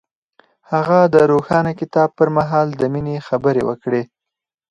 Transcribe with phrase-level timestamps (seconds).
[0.71, 4.03] هغه د روښانه کتاب پر مهال د مینې خبرې وکړې.